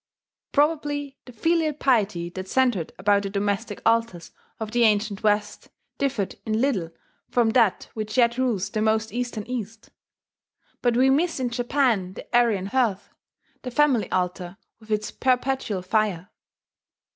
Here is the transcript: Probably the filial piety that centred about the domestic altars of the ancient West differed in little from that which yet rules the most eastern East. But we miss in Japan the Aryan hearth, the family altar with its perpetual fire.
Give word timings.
Probably 0.51 1.19
the 1.25 1.31
filial 1.31 1.73
piety 1.73 2.31
that 2.31 2.47
centred 2.47 2.91
about 2.97 3.21
the 3.21 3.29
domestic 3.29 3.83
altars 3.85 4.31
of 4.59 4.71
the 4.71 4.81
ancient 4.83 5.21
West 5.21 5.69
differed 5.99 6.37
in 6.43 6.59
little 6.59 6.89
from 7.29 7.51
that 7.51 7.87
which 7.93 8.17
yet 8.17 8.35
rules 8.39 8.71
the 8.71 8.81
most 8.81 9.13
eastern 9.13 9.45
East. 9.45 9.91
But 10.81 10.97
we 10.97 11.11
miss 11.11 11.39
in 11.39 11.51
Japan 11.51 12.13
the 12.15 12.25
Aryan 12.35 12.65
hearth, 12.65 13.11
the 13.61 13.69
family 13.69 14.09
altar 14.11 14.57
with 14.79 14.89
its 14.89 15.11
perpetual 15.11 15.83
fire. 15.83 16.31